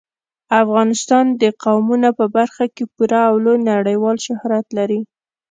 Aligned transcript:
افغانستان 0.61 1.25
د 1.41 1.43
قومونه 1.63 2.09
په 2.19 2.25
برخه 2.35 2.65
کې 2.75 2.83
پوره 2.93 3.19
او 3.29 3.35
لوی 3.45 3.59
نړیوال 3.71 4.17
شهرت 4.25 4.65
لري. 4.77 4.99